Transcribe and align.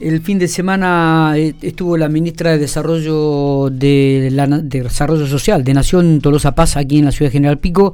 El 0.00 0.22
fin 0.22 0.38
de 0.38 0.48
semana 0.48 1.34
eh, 1.36 1.54
estuvo 1.60 1.98
la 1.98 2.08
ministra 2.08 2.52
de 2.52 2.58
Desarrollo 2.58 3.68
de, 3.70 4.30
la, 4.32 4.46
de 4.46 4.82
Desarrollo 4.82 5.26
Social 5.26 5.62
de 5.62 5.74
Nación 5.74 6.22
Tolosa 6.22 6.54
Paz 6.54 6.78
aquí 6.78 6.98
en 6.98 7.04
la 7.04 7.12
ciudad 7.12 7.28
de 7.28 7.34
General 7.34 7.58
Pico 7.58 7.92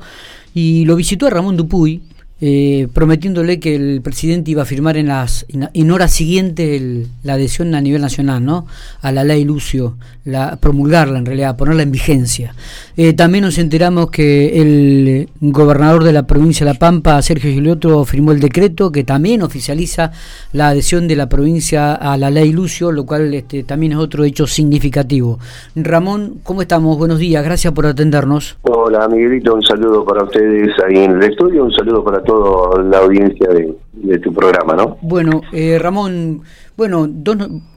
y 0.55 0.85
lo 0.85 0.95
visitó 0.95 1.27
a 1.27 1.31
Ramón 1.31 1.57
Dupuy 1.57 2.01
eh, 2.39 2.89
prometiéndole 2.93 3.59
que 3.59 3.75
el 3.75 4.03
presidente 4.03 4.51
iba 4.51 4.63
a 4.63 4.67
firmar 4.67 4.99
en 4.99 5.09
las 5.09 5.47
en 5.49 5.91
horas 5.91 6.13
siguientes 6.13 7.09
la 7.23 7.33
adhesión 7.33 7.75
a 7.75 7.81
nivel 7.81 8.03
nacional 8.03 8.45
no 8.45 8.67
a 9.01 9.11
la 9.11 9.25
ley 9.25 9.45
Lucio 9.45 9.97
la 10.27 10.57
promulgarla 10.57 11.19
en 11.19 11.25
realidad 11.25 11.57
ponerla 11.57 11.85
en 11.85 11.93
vigencia. 11.93 12.55
Eh, 12.97 13.15
también 13.15 13.45
nos 13.45 13.59
enteramos 13.59 14.11
que 14.11 14.61
el 14.61 15.29
gobernador 15.41 16.05
de 16.05 16.13
la 16.13 16.27
provincia 16.27 16.67
de 16.67 16.73
La 16.73 16.79
Pampa 16.79 17.23
Sergio 17.23 17.51
Gioliotto 17.51 18.05
firmó 18.05 18.33
el 18.33 18.41
decreto 18.41 18.93
que 18.93 19.05
también 19.05 19.43
oficializa 19.43 20.11
la 20.53 20.69
adhesión 20.69 21.09
de 21.09 21.17
la 21.17 21.29
provincia 21.29 21.95
a 21.95 22.19
la 22.19 22.31
ley 22.31 22.53
Lucio 22.53 22.93
lo 22.93 23.07
cual 23.07 23.33
este, 23.33 23.63
también 23.63 23.93
es 23.93 23.99
otro 23.99 24.25
hecho 24.25 24.47
significativo. 24.47 25.39
Ramón 25.75 26.41
cómo 26.43 26.61
estamos 26.61 26.99
buenos 26.99 27.19
días 27.19 27.43
gracias 27.43 27.73
por 27.73 27.87
atendernos. 27.87 28.59
Hola 28.63 29.09
Miguelito 29.09 29.55
un 29.55 29.63
saludo 29.63 30.05
para 30.05 30.25
ustedes 30.25 30.75
ahí 30.87 31.05
en 31.05 31.13
el 31.13 31.23
estudio 31.23 31.65
un 31.65 31.73
saludo 31.73 32.05
para 32.05 32.26
toda 32.27 32.83
la 32.83 32.99
audiencia 32.99 33.49
de, 33.49 34.19
tu 34.19 34.33
programa, 34.33 34.75
¿no? 34.75 34.99
Bueno, 35.03 35.41
eh, 35.53 35.79
Ramón, 35.79 36.43
bueno, 36.77 37.09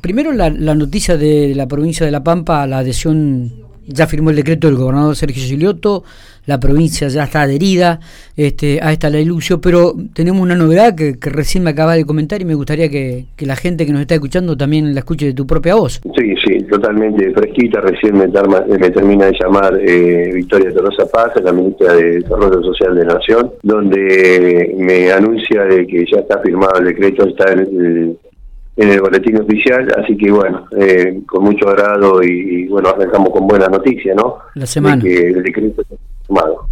primero 0.02 0.32
la, 0.32 0.50
la, 0.50 0.76
noticia 0.76 1.18
de 1.18 1.54
la 1.56 1.68
provincia 1.68 2.06
de 2.06 2.12
La 2.12 2.24
Pampa, 2.24 2.68
la 2.68 2.80
adhesión, 2.80 3.59
ya 3.90 4.08
firmó 4.08 4.30
el 4.30 4.36
decreto 4.36 4.68
del 4.68 4.78
gobernador 4.78 5.16
Sergio 5.16 5.44
Silioto, 5.44 6.04
la 6.46 6.60
provincia 6.60 7.08
ya 7.10 7.26
está 7.26 7.44
adherida 7.44 8.00
este, 8.36 8.80
a 8.82 8.92
esta 8.92 9.10
ley 9.10 9.24
Lucio, 9.26 9.62
pero 9.62 9.94
tenemos 10.14 10.42
una 10.42 10.56
novedad 10.56 10.96
que, 10.96 11.16
recién 11.22 11.64
me 11.64 11.70
acaba 11.70 11.94
de 11.94 12.06
comentar 12.06 12.42
y 12.42 12.46
me 12.46 12.56
gustaría 12.56 12.90
que, 12.90 13.26
la 13.40 13.56
gente 13.56 13.86
que 13.86 13.92
nos 13.92 14.02
está 14.02 14.16
escuchando 14.16 14.58
también 14.58 14.94
la 14.94 15.02
escuche 15.02 15.28
de 15.28 15.34
tu 15.34 15.46
propia 15.46 15.76
voz. 15.76 16.02
Sí, 16.18 16.34
sí, 16.44 16.64
totalmente 16.64 17.32
fresquita, 17.34 17.82
recién 17.82 18.18
me, 18.18 18.28
termina 18.90 19.28
de 19.28 19.38
llamar 19.40 19.80
eh, 19.80 20.32
Victoria 20.34 20.74
Torosa 20.74 21.06
Paz, 21.12 21.34
la 21.44 21.52
ministra 21.52 21.94
de 21.94 22.22
Desarrollo 22.22 22.64
Social 22.64 22.96
de 22.96 23.06
Nación, 23.06 23.52
donde 23.62 24.76
me 24.78 25.12
anuncia 25.12 25.64
de 25.66 25.86
que 25.86 26.06
ya 26.12 26.22
está 26.22 26.40
firmado 26.40 26.80
el 26.80 26.86
decreto, 26.86 27.28
está 27.28 27.54
en 27.54 27.60
el 27.60 28.18
en 28.80 28.90
el 28.90 29.02
boletín 29.02 29.42
oficial, 29.42 29.86
así 29.98 30.16
que 30.16 30.32
bueno, 30.32 30.66
eh, 30.78 31.20
con 31.26 31.44
mucho 31.44 31.68
agrado 31.68 32.24
y, 32.24 32.66
bueno, 32.68 32.90
arrancamos 32.90 33.30
con 33.32 33.46
buena 33.46 33.68
noticia, 33.68 34.16
¿no? 34.16 34.38
La 34.56 34.66
semana. 34.66 35.04
que 35.04 35.28
el 35.28 35.44
decreto 35.44 35.82
está 35.82 35.96
firmado. 36.26 36.66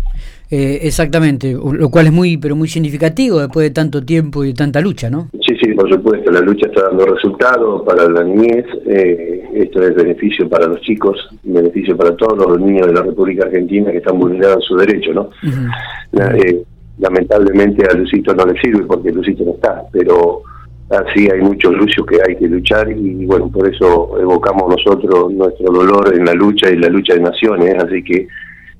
Eh, 0.49 0.79
exactamente, 0.83 1.51
lo 1.51 1.89
cual 1.89 2.05
es 2.05 2.13
muy, 2.13 2.37
pero 2.37 2.55
muy 2.55 2.69
significativo 2.69 3.41
después 3.41 3.65
de 3.65 3.71
tanto 3.71 4.05
tiempo 4.05 4.45
y 4.45 4.47
de 4.47 4.53
tanta 4.53 4.79
lucha, 4.79 5.09
¿no? 5.09 5.27
Sí, 5.45 5.57
sí, 5.61 5.73
por 5.73 5.89
supuesto, 5.91 6.31
la 6.31 6.39
lucha 6.39 6.67
está 6.67 6.83
dando 6.83 7.07
resultados 7.07 7.83
para 7.85 8.07
la 8.07 8.23
niñez, 8.23 8.65
eh, 8.85 9.43
esto 9.55 9.81
es 9.81 9.93
beneficio 9.93 10.47
para 10.47 10.65
los 10.67 10.79
chicos, 10.79 11.17
beneficio 11.43 11.97
para 11.97 12.15
todos 12.15 12.37
los 12.37 12.61
niños 12.61 12.87
de 12.87 12.93
la 12.93 13.01
República 13.01 13.47
Argentina 13.47 13.91
que 13.91 13.97
están 13.97 14.17
vulnerados 14.17 14.63
su 14.63 14.77
derecho, 14.77 15.11
¿no? 15.11 15.29
Eh, 15.43 16.63
lamentablemente 16.99 17.85
a 17.85 17.93
Lucito 17.93 18.33
no 18.33 18.45
le 18.45 18.57
sirve 18.61 18.85
porque 18.85 19.11
Lucito 19.11 19.43
no 19.43 19.51
está, 19.51 19.83
pero 19.91 20.43
así 20.89 21.29
hay 21.29 21.41
muchos 21.41 21.73
luchos 21.73 22.05
que 22.05 22.17
hay 22.27 22.35
que 22.37 22.47
luchar 22.47 22.89
y 22.91 23.25
bueno, 23.25 23.49
por 23.49 23.67
eso 23.67 24.17
evocamos 24.19 24.75
nosotros 24.75 25.31
nuestro 25.33 25.71
dolor 25.71 26.15
en 26.15 26.25
la 26.25 26.33
lucha 26.33 26.69
y 26.69 26.77
la 26.77 26.87
lucha 26.87 27.13
de 27.13 27.21
naciones, 27.21 27.75
así 27.83 28.03
que 28.03 28.27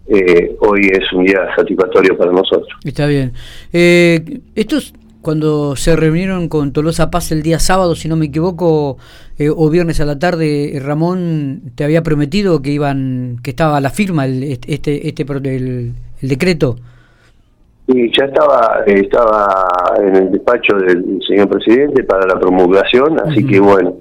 eh, 0.10 0.56
hoy 0.62 0.90
es 0.92 1.12
un 1.12 1.26
día 1.26 1.40
satisfactorio 1.56 2.18
para 2.18 2.32
nosotros. 2.32 2.70
Está 2.84 3.08
bien. 3.08 3.34
Eh, 3.74 4.40
estos 4.56 4.94
cuando 5.22 5.76
se 5.76 5.94
reunieron 5.98 6.48
con 6.48 6.72
Tolosa 6.72 7.12
Paz 7.12 7.34
el 7.34 7.44
día 7.44 7.60
sábado, 7.60 7.96
si 7.96 8.08
no 8.08 8.16
me 8.16 8.28
equivoco, 8.28 8.98
eh, 9.38 9.50
o 9.50 9.70
viernes 9.70 10.00
a 10.00 10.06
la 10.06 10.18
tarde, 10.18 10.80
Ramón 10.82 11.74
te 11.76 11.84
había 11.84 12.02
prometido 12.02 12.62
que 12.62 12.72
iban, 12.72 13.40
que 13.44 13.50
estaba 13.50 13.76
a 13.76 13.82
la 13.82 13.90
firma 13.90 14.26
el, 14.26 14.44
este, 14.44 14.74
este, 14.74 15.26
el, 15.56 15.94
el 16.22 16.30
decreto. 16.30 16.78
Sí, 17.88 18.12
ya 18.18 18.26
estaba, 18.26 18.84
estaba 18.86 19.68
en 19.98 20.16
el 20.16 20.32
despacho 20.32 20.76
del 20.76 21.20
señor 21.26 21.48
presidente 21.48 22.04
para 22.04 22.28
la 22.28 22.38
promulgación, 22.38 23.18
así 23.22 23.46
que 23.46 23.62
bueno, 23.62 23.96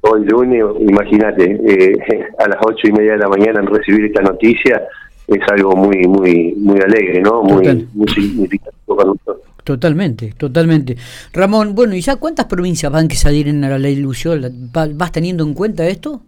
hoy 0.00 0.24
lunes, 0.24 0.64
imagínate, 0.80 1.44
eh, 1.44 1.98
a 2.38 2.48
las 2.48 2.58
ocho 2.64 2.88
y 2.88 2.92
media 2.92 3.12
de 3.12 3.18
la 3.18 3.28
mañana 3.28 3.60
en 3.60 3.66
recibir 3.66 4.06
esta 4.06 4.22
noticia 4.22 4.82
es 5.26 5.40
algo 5.52 5.76
muy, 5.76 5.98
muy, 6.08 6.54
muy 6.56 6.80
alegre, 6.80 7.20
¿no? 7.20 7.42
Muy, 7.42 7.88
muy 7.92 8.08
significativo 8.08 8.96
para 8.96 9.08
nosotros. 9.10 9.42
Totalmente, 9.62 10.34
totalmente. 10.36 10.96
Ramón, 11.32 11.74
bueno, 11.74 11.94
¿y 11.94 12.00
ya 12.00 12.16
cuántas 12.16 12.46
provincias 12.46 12.90
van 12.90 13.06
que 13.06 13.16
se 13.16 13.28
adhieren 13.28 13.62
a 13.62 13.68
la 13.68 13.78
ley 13.78 13.96
Lucio? 13.96 14.32
¿Vas 14.72 15.12
teniendo 15.12 15.44
en 15.44 15.54
cuenta 15.54 15.86
esto? 15.86 16.22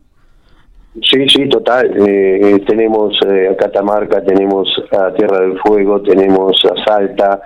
Sí, 1.00 1.26
sí, 1.28 1.48
total. 1.48 1.90
Eh, 2.06 2.62
tenemos 2.66 3.18
eh, 3.26 3.48
a 3.50 3.56
Catamarca, 3.56 4.22
tenemos 4.22 4.68
a 4.90 5.12
Tierra 5.14 5.40
del 5.40 5.58
Fuego, 5.60 6.02
tenemos 6.02 6.62
a 6.66 6.84
Salta, 6.84 7.40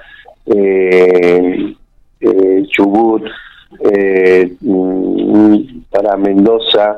eh, 0.47 1.75
Chubut, 2.69 3.23
mm, 4.61 5.57
para 5.91 6.17
Mendoza, 6.17 6.97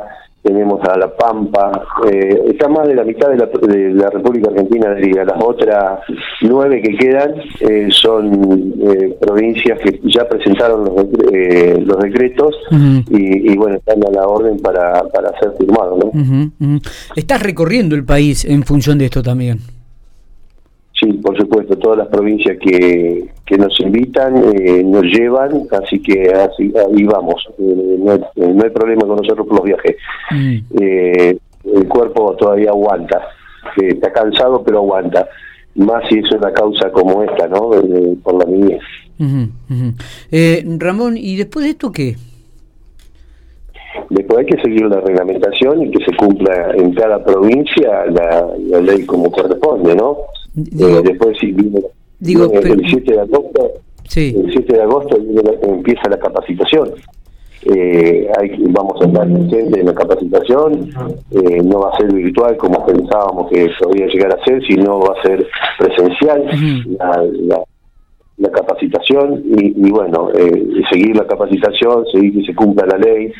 tenemos 0.48 0.80
a 0.88 0.96
La 0.96 1.14
Pampa, 1.14 1.70
eh, 2.10 2.42
está 2.46 2.68
más 2.68 2.88
de 2.88 2.94
la 2.94 3.04
mitad 3.04 3.28
de 3.28 3.36
la, 3.36 3.46
de 3.46 3.90
la 3.90 4.08
República 4.08 4.50
Argentina, 4.50 4.94
diría. 4.94 5.24
Las 5.24 5.36
otras 5.44 6.00
nueve 6.40 6.80
que 6.80 6.96
quedan 6.96 7.34
eh, 7.60 7.88
son 7.90 8.74
eh, 8.80 9.16
provincias 9.20 9.78
que 9.80 10.00
ya 10.04 10.26
presentaron 10.26 10.84
los, 10.84 11.06
eh, 11.32 11.78
los 11.84 11.98
decretos 11.98 12.54
y, 13.10 13.56
bueno, 13.56 13.76
están 13.76 14.02
a 14.06 14.10
la 14.10 14.26
orden 14.26 14.58
para, 14.58 15.02
para 15.04 15.38
ser 15.38 15.52
firmados. 15.58 15.98
¿no? 16.02 16.80
Estás 17.14 17.42
recorriendo 17.42 17.94
el 17.94 18.04
país 18.04 18.44
en 18.44 18.62
función 18.62 18.96
de 18.98 19.06
esto 19.06 19.22
también. 19.22 19.58
Sí, 21.00 21.12
por 21.12 21.36
supuesto, 21.36 21.76
todas 21.76 21.98
las 21.98 22.08
provincias 22.08 22.56
que, 22.58 23.28
que 23.46 23.56
nos 23.56 23.78
invitan 23.80 24.36
eh, 24.52 24.82
nos 24.82 25.04
llevan, 25.04 25.62
así 25.70 26.02
que 26.02 26.32
así, 26.32 26.72
ahí 26.76 27.04
vamos. 27.04 27.46
Eh, 27.56 27.96
no, 28.00 28.12
hay, 28.12 28.20
no, 28.34 28.64
hay, 28.64 28.70
problema 28.70 29.02
con 29.02 29.16
nosotros 29.16 29.46
por 29.46 29.58
los 29.58 29.64
viajes. 29.64 29.96
Mm. 30.32 30.56
Eh, 30.80 31.38
el 31.76 31.88
cuerpo 31.88 32.34
todavía 32.36 32.70
aguanta, 32.70 33.22
está 33.76 34.12
cansado 34.12 34.64
pero 34.64 34.78
aguanta. 34.78 35.28
Más 35.76 36.02
si 36.08 36.18
es 36.18 36.32
una 36.32 36.52
causa 36.52 36.90
como 36.90 37.22
esta, 37.22 37.46
¿no? 37.46 37.70
por 38.24 38.34
la 38.34 38.50
niñez. 38.50 38.82
Ramón, 40.80 41.16
¿y 41.16 41.36
después 41.36 41.64
de 41.64 41.70
esto 41.70 41.92
qué? 41.92 42.16
Después 44.10 44.40
hay 44.40 44.46
que 44.46 44.60
seguir 44.62 44.86
la 44.86 45.00
reglamentación 45.00 45.82
y 45.82 45.90
que 45.92 46.04
se 46.04 46.16
cumpla 46.16 46.72
en 46.74 46.92
cada 46.94 47.22
provincia 47.24 48.06
la, 48.06 48.48
la 48.66 48.80
ley 48.80 49.04
como 49.06 49.30
corresponde, 49.30 49.94
¿no? 49.94 50.16
Eh, 50.58 51.00
después 51.04 51.36
sí, 51.38 51.52
digo, 52.18 52.52
el 52.52 52.82
7 52.88 53.12
de 53.12 53.20
agosto, 53.20 53.70
el 54.16 54.50
7 54.52 54.74
de 54.74 54.82
agosto 54.82 55.18
empieza 55.62 56.08
la 56.08 56.18
capacitación. 56.18 56.90
Eh, 57.62 58.30
hay, 58.38 58.50
vamos 58.68 59.00
a 59.00 59.04
estar 59.04 59.26
presentes 59.26 59.80
en 59.80 59.86
la 59.86 59.94
capacitación, 59.94 60.90
eh, 61.32 61.62
no 61.62 61.80
va 61.80 61.90
a 61.90 61.98
ser 61.98 62.12
virtual 62.14 62.56
como 62.56 62.86
pensábamos 62.86 63.50
que 63.50 63.68
podía 63.82 64.06
llegar 64.06 64.38
a 64.38 64.44
ser, 64.44 64.64
sino 64.64 65.00
va 65.00 65.14
a 65.18 65.22
ser 65.22 65.46
presencial 65.78 66.44
la, 66.98 67.62
la, 68.36 68.50
capacitación. 68.50 69.42
Y, 69.58 69.86
y 69.86 69.90
bueno, 69.90 70.30
seguir 70.90 71.16
la 71.16 71.26
capacitación, 71.26 72.06
seguir 72.12 72.34
que 72.34 72.46
se 72.46 72.54
cumpla 72.54 72.86
la 72.86 72.98
ley, 72.98 73.32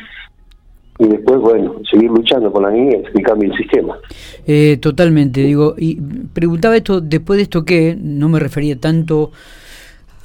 y 0.99 1.07
después, 1.07 1.39
bueno, 1.39 1.75
seguir 1.89 2.11
luchando 2.11 2.51
con 2.51 2.63
la 2.63 2.71
niñez 2.71 3.05
que 3.15 3.21
cambie 3.23 3.49
el 3.49 3.57
sistema. 3.57 3.97
Eh, 4.45 4.77
totalmente, 4.81 5.41
digo, 5.41 5.73
y 5.77 5.95
preguntaba 5.95 6.75
esto, 6.75 6.99
después 6.99 7.37
de 7.37 7.43
esto 7.43 7.63
que 7.63 7.97
no 7.99 8.27
me 8.27 8.37
refería 8.37 8.77
tanto 8.77 9.31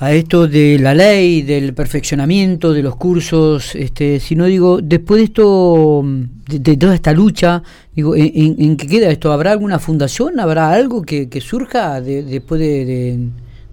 a 0.01 0.13
esto 0.13 0.49
de 0.49 0.81
la 0.81 0.93
ley, 0.93 1.43
del 1.43 1.75
perfeccionamiento, 1.75 2.73
de 2.73 2.83
los 2.83 2.97
cursos, 2.97 3.77
este, 3.77 4.19
sino 4.19 4.47
digo, 4.47 4.81
después 4.83 5.19
de 5.19 5.25
esto, 5.27 6.03
de, 6.49 6.77
toda 6.77 6.97
esta 6.97 7.13
lucha, 7.13 7.63
digo, 7.95 8.17
¿en, 8.17 8.77
qué 8.77 8.89
queda 8.89 9.11
esto? 9.11 9.33
¿Habrá 9.33 9.53
alguna 9.53 9.79
fundación? 9.79 10.41
¿Habrá 10.41 10.73
algo 10.73 11.03
que, 11.03 11.29
surja 11.41 12.01
después 12.01 12.61
de, 12.61 13.29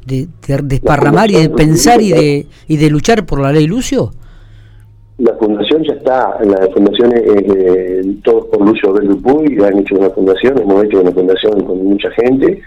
de, 0.05 0.27
de, 0.47 0.61
desparramar 0.63 1.31
y 1.31 1.35
de 1.35 1.49
pensar 1.49 1.99
y 1.99 2.11
de, 2.11 2.47
y 2.67 2.77
de 2.77 2.89
luchar 2.91 3.25
por 3.25 3.41
la 3.41 3.51
ley 3.51 3.65
Lucio? 3.65 4.11
La 5.21 5.35
fundación 5.35 5.83
ya 5.83 5.93
está, 5.93 6.39
la 6.43 6.67
fundación 6.73 7.13
es 7.13 7.23
eh, 7.27 8.15
todos 8.23 8.47
por 8.47 8.65
Lucio 8.65 8.93
Puy, 9.21 9.55
han 9.63 9.79
hecho 9.79 9.95
una 9.95 10.09
fundación, 10.09 10.59
hemos 10.59 10.83
hecho 10.83 11.01
una 11.01 11.11
fundación 11.11 11.63
con 11.63 11.85
mucha 11.85 12.09
gente, 12.11 12.59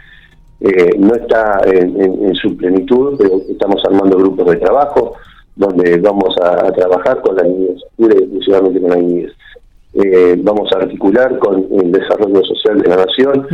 eh, 0.61 0.91
no 0.97 1.15
está 1.15 1.61
en, 1.67 2.35
su 2.37 2.57
plenitud, 2.57 3.17
pero 3.19 3.41
estamos 3.51 3.83
armando 3.85 4.17
grupos 4.19 4.53
de 4.53 4.57
trabajo 4.57 5.15
donde 5.57 5.99
vamos 5.99 6.37
a, 6.41 6.71
trabajar 6.73 7.21
con 7.23 7.37
las 7.37 7.47
niñas, 7.47 7.83
pura 7.97 8.15
y 8.15 8.23
exclusivamente 8.23 8.81
con 8.81 8.91
las 8.91 8.99
niñas. 8.99 9.33
Eh, 9.95 10.37
vamos 10.39 10.71
a 10.73 10.79
articular 10.79 11.39
con 11.39 11.67
el 11.73 11.91
desarrollo 11.91 12.45
social 12.45 12.81
de 12.81 12.89
la 12.89 12.97
nación, 13.05 13.47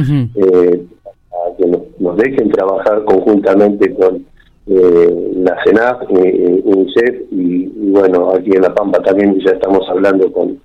a 1.32 1.56
que 1.56 1.66
nos, 1.66 2.16
dejen 2.16 2.50
trabajar 2.50 3.04
conjuntamente 3.04 3.94
con 3.94 4.26
eh, 4.66 5.29
la 5.44 5.56
CENAF, 5.64 6.02
eh, 6.10 6.62
UNICEF 6.64 7.22
y, 7.30 7.66
bueno, 7.90 8.32
aquí 8.34 8.50
en 8.54 8.62
La 8.62 8.74
Pampa 8.74 9.02
también 9.02 9.38
ya 9.44 9.52
estamos 9.52 9.88
hablando 9.88 10.30
con, 10.32 10.58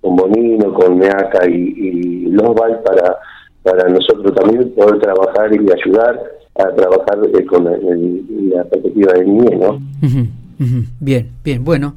con 0.00 0.16
Bonino, 0.16 0.72
con 0.74 0.98
Meaca 0.98 1.48
y, 1.48 1.74
y 1.76 2.26
Losval 2.30 2.80
para, 2.82 3.16
para 3.62 3.88
nosotros 3.88 4.34
también 4.34 4.70
poder 4.74 5.00
trabajar 5.00 5.52
y 5.52 5.58
ayudar 5.58 6.20
a 6.58 6.74
trabajar 6.74 7.18
con 7.46 7.64
la, 7.64 8.64
perspectiva 8.64 9.12
de 9.14 9.24
niñez, 9.24 9.58
¿no? 9.58 9.80
Bien, 11.00 11.28
bien, 11.42 11.64
bueno. 11.64 11.96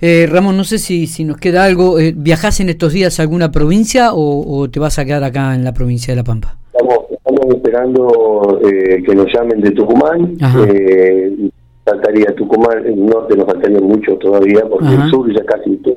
Eh, 0.00 0.26
Ramón, 0.30 0.56
no 0.56 0.64
sé 0.64 0.78
si, 0.78 1.06
si 1.06 1.24
nos 1.24 1.36
queda 1.36 1.64
algo. 1.64 1.98
Eh, 1.98 2.14
¿Viajás 2.16 2.60
en 2.60 2.68
estos 2.70 2.92
días 2.92 3.18
a 3.18 3.22
alguna 3.22 3.52
provincia 3.52 4.10
o, 4.12 4.68
te 4.70 4.80
vas 4.80 4.98
a 4.98 5.04
quedar 5.04 5.24
acá 5.24 5.54
en 5.54 5.64
la 5.64 5.74
provincia 5.74 6.12
de 6.12 6.16
La 6.16 6.24
Pampa? 6.24 6.56
Estamos, 6.72 6.98
estamos 7.10 7.54
esperando 7.54 8.60
eh, 8.64 9.02
que 9.04 9.14
nos 9.14 9.26
llamen 9.32 9.60
de 9.60 9.70
Tucumán. 9.72 10.36
Eh, 11.86 11.90
faltaría 11.90 12.34
Tucumán, 12.34 12.84
el 12.84 13.06
norte 13.06 13.36
nos 13.36 13.46
faltaría 13.46 13.80
mucho 13.80 14.16
todavía, 14.16 14.62
porque 14.68 14.94
el 14.94 15.10
sur 15.10 15.32
ya 15.32 15.44
casi 15.44 15.76
todo, 15.76 15.96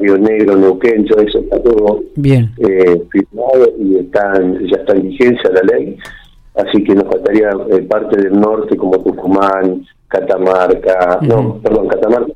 Río 0.00 0.18
Negro, 0.18 0.56
Neuquén, 0.56 1.04
todo 1.06 1.20
eso 1.20 1.38
está 1.38 1.60
todo 1.62 2.02
bien 2.16 2.52
firmado 2.56 3.72
y 3.78 3.98
están, 3.98 4.58
ya 4.66 4.76
está 4.76 4.94
en 4.94 5.08
vigencia 5.08 5.50
la 5.50 5.62
ley. 5.74 5.96
Así 6.56 6.82
que 6.82 6.94
nos 6.94 7.04
faltaría 7.04 7.50
parte 7.88 8.20
del 8.20 8.38
norte 8.38 8.76
como 8.76 8.98
Tucumán, 8.98 9.86
Catamarca, 10.08 11.20
no, 11.22 11.58
perdón, 11.62 11.88
Catamarca, 11.88 12.32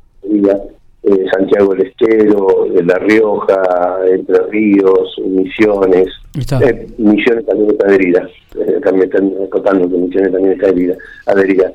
eh, 1.03 1.25
Santiago 1.31 1.75
del 1.75 1.87
Estero, 1.87 2.67
de 2.73 2.83
La 2.83 2.95
Rioja, 2.95 3.61
Entre 4.09 4.39
Ríos, 4.47 5.15
Misiones. 5.23 6.07
Eh, 6.35 6.87
Misiones 6.97 7.45
también 7.45 7.69
está 7.71 7.87
adherida, 7.87 8.29
eh, 8.55 8.79
también 8.83 9.05
están 9.05 9.29
contando 9.51 9.87
que 9.87 9.97
Misiones 9.97 10.31
también 10.31 10.53
está 10.53 10.67
adherida, 10.67 10.95
adherida. 11.27 11.73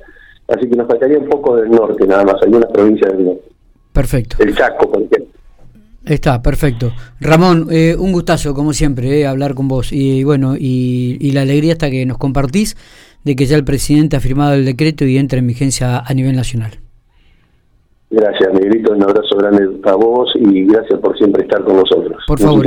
Así 0.50 0.69
que 0.69 0.76
nos 0.76 0.88
faltaría 0.88 1.19
un 1.19 1.29
poco 1.29 1.56
del 1.56 1.70
norte, 1.70 2.06
nada 2.06 2.25
más, 2.25 2.37
algunas 2.43 2.70
provincias 2.70 3.12
del 3.12 3.26
norte. 3.26 3.43
Perfecto. 3.93 4.37
El 4.41 4.55
Chaco, 4.55 4.91
por 4.91 5.02
ejemplo. 5.02 5.26
Está, 6.05 6.43
perfecto. 6.43 6.93
Ramón, 7.20 7.69
eh, 7.70 7.94
un 7.99 8.12
gustazo, 8.12 8.55
como 8.55 8.73
siempre, 8.73 9.26
hablar 9.26 9.55
con 9.55 9.69
vos. 9.69 9.93
Y 9.93 10.25
bueno, 10.25 10.56
y, 10.58 11.19
y 11.20 11.32
la 11.32 11.43
alegría 11.43 11.73
hasta 11.73 11.91
que 11.91 12.06
nos 12.06 12.19
compartís 12.19 12.76
de 13.25 13.37
que 13.37 13.47
ya 13.47 13.56
el 13.56 13.64
presidente 13.64 14.17
ha 14.17 14.20
firmado 14.20 14.55
el 14.55 14.64
decreto 14.64 15.05
y 15.05 15.19
entra 15.19 15.38
en 15.38 15.47
vigencia 15.47 15.99
a 15.99 16.14
nivel 16.14 16.35
nacional. 16.35 16.73
Gracias, 18.11 18.52
Miguelito. 18.52 18.93
Un 18.93 19.02
abrazo 19.05 19.37
grande 19.37 19.69
a 19.85 19.94
vos 19.94 20.32
y 20.35 20.64
gracias 20.64 20.99
por 21.00 21.17
siempre 21.17 21.43
estar 21.43 21.62
con 21.64 21.76
nosotros. 21.76 22.20
Por 22.26 22.41
favor. 22.41 22.67